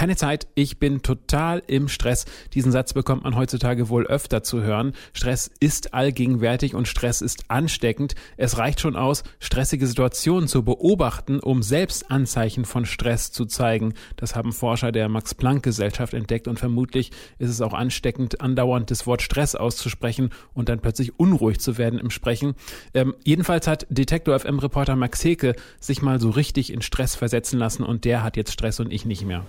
[0.00, 2.24] keine Zeit, ich bin total im Stress.
[2.54, 4.94] Diesen Satz bekommt man heutzutage wohl öfter zu hören.
[5.12, 8.14] Stress ist allgegenwärtig und Stress ist ansteckend.
[8.38, 13.92] Es reicht schon aus, stressige Situationen zu beobachten, um selbst Anzeichen von Stress zu zeigen.
[14.16, 18.90] Das haben Forscher der Max Planck Gesellschaft entdeckt und vermutlich ist es auch ansteckend, andauernd
[18.90, 22.54] das Wort Stress auszusprechen und dann plötzlich unruhig zu werden im Sprechen.
[22.94, 27.58] Ähm, jedenfalls hat Detektor FM Reporter Max Heke sich mal so richtig in Stress versetzen
[27.58, 29.44] lassen und der hat jetzt Stress und ich nicht mehr.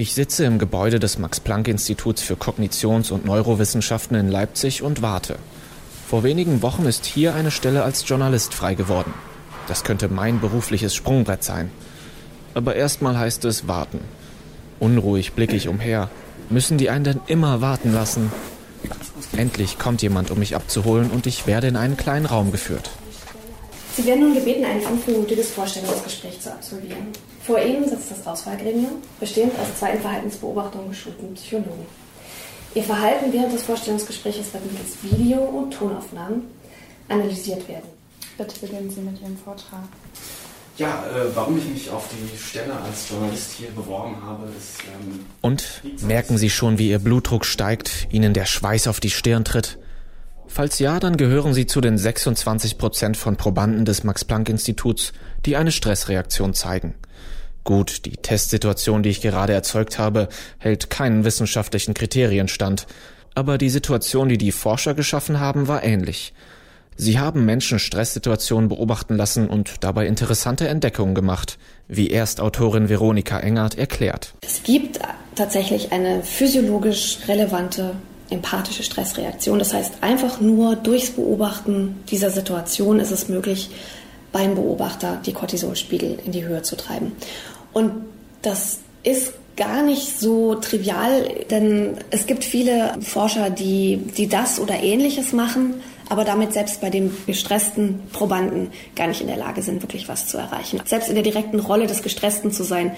[0.00, 5.40] Ich sitze im Gebäude des Max-Planck-Instituts für Kognitions- und Neurowissenschaften in Leipzig und warte.
[6.06, 9.12] Vor wenigen Wochen ist hier eine Stelle als Journalist frei geworden.
[9.66, 11.72] Das könnte mein berufliches Sprungbrett sein.
[12.54, 13.98] Aber erstmal heißt es warten.
[14.78, 16.08] Unruhig blicke ich umher.
[16.48, 18.30] Müssen die einen denn immer warten lassen?
[19.36, 22.88] Endlich kommt jemand, um mich abzuholen und ich werde in einen kleinen Raum geführt.
[23.96, 27.08] Sie werden nun gebeten, ein fünfminütiges Vorstellungsgespräch zu absolvieren.
[27.48, 31.86] Vor Ihnen sitzt das Auswahlgremium, bestehend aus zwei in Verhaltensbeobachtungen geschulten Psychologen.
[32.74, 36.42] Ihr Verhalten während des Vorstellungsgesprächs wird mittels Video- und Tonaufnahmen
[37.08, 37.88] analysiert werden.
[38.36, 39.80] Bitte beginnen Sie mit Ihrem Vortrag.
[40.76, 44.80] Ja, äh, warum ich mich auf die Stelle als Journalist hier beworben habe, ist.
[44.82, 49.46] Ähm, und merken Sie schon, wie Ihr Blutdruck steigt, Ihnen der Schweiß auf die Stirn
[49.46, 49.78] tritt?
[50.48, 55.14] Falls ja, dann gehören Sie zu den 26 Prozent von Probanden des Max-Planck-Instituts,
[55.46, 56.94] die eine Stressreaktion zeigen.
[57.64, 60.28] Gut, die Testsituation, die ich gerade erzeugt habe,
[60.58, 62.86] hält keinen wissenschaftlichen Kriterien stand,
[63.34, 66.32] aber die Situation, die die Forscher geschaffen haben, war ähnlich.
[66.96, 73.78] Sie haben Menschen Stresssituationen beobachten lassen und dabei interessante Entdeckungen gemacht, wie Erstautorin Veronika Engert
[73.78, 74.34] erklärt.
[74.40, 74.98] Es gibt
[75.36, 77.94] tatsächlich eine physiologisch relevante
[78.30, 79.58] empathische Stressreaktion.
[79.58, 83.70] Das heißt, einfach nur durchs Beobachten dieser Situation ist es möglich,
[84.32, 87.12] beim Beobachter die Cortisolspiegel in die Höhe zu treiben.
[87.72, 87.92] Und
[88.42, 94.80] das ist gar nicht so trivial, denn es gibt viele Forscher, die, die das oder
[94.82, 95.74] ähnliches machen,
[96.08, 100.26] aber damit selbst bei den gestressten Probanden gar nicht in der Lage sind, wirklich was
[100.26, 100.80] zu erreichen.
[100.84, 102.96] Selbst in der direkten Rolle des Gestressten zu sein,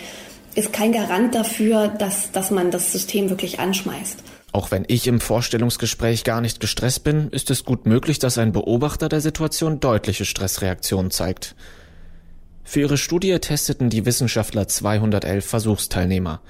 [0.55, 4.22] ist kein Garant dafür, dass, dass man das System wirklich anschmeißt.
[4.53, 8.53] Auch wenn ich im Vorstellungsgespräch gar nicht gestresst bin, ist es gut möglich, dass ein
[8.53, 11.55] Beobachter der Situation deutliche Stressreaktionen zeigt.
[12.65, 16.41] Für ihre Studie testeten die Wissenschaftler 211 Versuchsteilnehmer.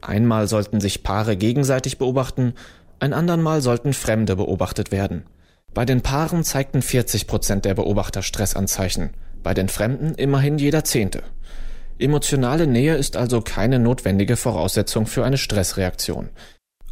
[0.00, 2.54] Einmal sollten sich Paare gegenseitig beobachten,
[3.00, 5.24] ein andern Mal sollten Fremde beobachtet werden.
[5.74, 9.10] Bei den Paaren zeigten 40 Prozent der Beobachter Stressanzeichen,
[9.42, 11.22] bei den Fremden immerhin jeder Zehnte.
[12.00, 16.30] Emotionale Nähe ist also keine notwendige Voraussetzung für eine Stressreaktion.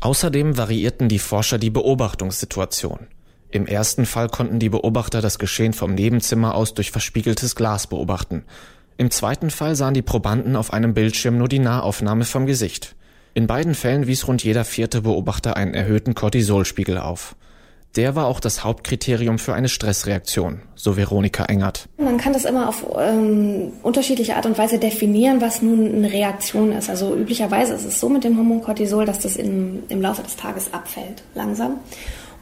[0.01, 3.07] Außerdem variierten die Forscher die Beobachtungssituation.
[3.51, 8.45] Im ersten Fall konnten die Beobachter das Geschehen vom Nebenzimmer aus durch verspiegeltes Glas beobachten.
[8.99, 12.95] Im zweiten Fall sahen die Probanden auf einem Bildschirm nur die Nahaufnahme vom Gesicht.
[13.33, 17.35] In beiden Fällen wies rund jeder vierte Beobachter einen erhöhten Cortisolspiegel auf.
[17.97, 21.89] Der war auch das Hauptkriterium für eine Stressreaktion, so Veronika Engert.
[21.97, 26.73] Man kann das immer auf ähm, unterschiedliche Art und Weise definieren, was nun eine Reaktion
[26.73, 26.91] ist.
[26.91, 30.37] Also üblicherweise ist es so mit dem Hormon Cortisol, dass das im, im Laufe des
[30.37, 31.79] Tages abfällt, langsam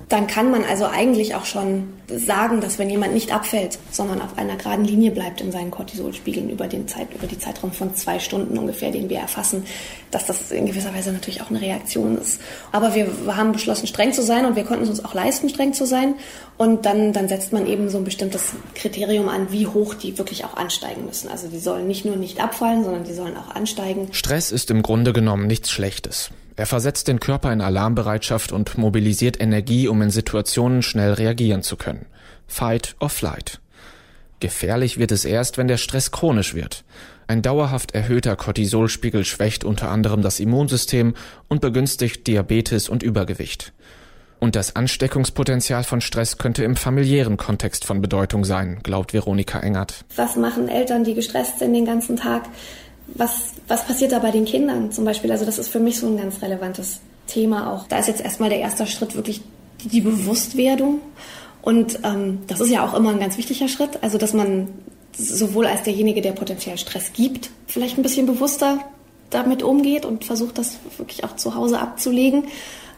[0.08, 4.38] dann kann man also eigentlich auch schon sagen, dass wenn jemand nicht abfällt, sondern auf
[4.38, 8.20] einer geraden Linie bleibt in seinen Cortisolspiegeln über den Zeit, über die Zeitraum von zwei
[8.20, 9.64] Stunden ungefähr, den wir erfassen,
[10.12, 12.40] dass das in gewisser Weise natürlich auch eine Reaktion ist.
[12.70, 15.72] Aber wir haben beschlossen, streng zu sein und wir konnten es uns auch leisten, streng
[15.72, 16.14] zu sein.
[16.56, 20.44] Und dann, dann setzt man eben so ein bestimmtes Kriterium an, wie hoch die wirklich
[20.44, 21.28] auch ansteigen müssen.
[21.28, 24.08] Also die sollen nicht nur nicht abfallen, sondern die sollen auch ansteigen.
[24.12, 26.30] Stress ist im Grunde genommen nichts Schlechtes.
[26.56, 31.76] Er versetzt den Körper in Alarmbereitschaft und mobilisiert Energie, um in Situationen schnell reagieren zu
[31.76, 32.06] können.
[32.46, 33.60] Fight or flight.
[34.40, 36.84] Gefährlich wird es erst, wenn der Stress chronisch wird.
[37.26, 41.14] Ein dauerhaft erhöhter Cortisolspiegel schwächt unter anderem das Immunsystem
[41.48, 43.72] und begünstigt Diabetes und Übergewicht.
[44.38, 50.04] Und das Ansteckungspotenzial von Stress könnte im familiären Kontext von Bedeutung sein, glaubt Veronika Engert.
[50.14, 52.44] Was machen Eltern, die gestresst sind den ganzen Tag?
[53.08, 55.30] Was, was passiert da bei den Kindern zum Beispiel?
[55.30, 57.86] Also das ist für mich so ein ganz relevantes Thema auch.
[57.86, 59.42] Da ist jetzt erstmal der erste Schritt wirklich
[59.84, 61.00] die Bewusstwerdung.
[61.62, 64.02] Und ähm, das ist ja auch immer ein ganz wichtiger Schritt.
[64.02, 64.68] Also dass man
[65.16, 68.78] sowohl als derjenige, der potenziell Stress gibt, vielleicht ein bisschen bewusster
[69.30, 72.44] damit umgeht und versucht, das wirklich auch zu Hause abzulegen.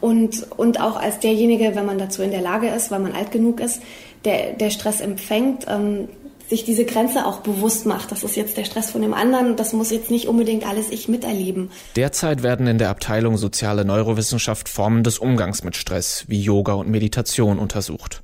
[0.01, 3.31] Und, und auch als derjenige, wenn man dazu in der Lage ist, weil man alt
[3.31, 3.81] genug ist,
[4.25, 6.07] der, der Stress empfängt, ähm,
[6.49, 8.11] sich diese Grenze auch bewusst macht.
[8.11, 9.55] Das ist jetzt der Stress von dem anderen.
[9.55, 11.69] Das muss jetzt nicht unbedingt alles ich miterleben.
[11.95, 16.89] Derzeit werden in der Abteilung Soziale Neurowissenschaft Formen des Umgangs mit Stress wie Yoga und
[16.89, 18.23] Meditation untersucht.